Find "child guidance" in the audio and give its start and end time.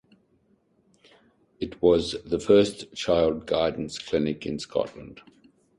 2.95-3.99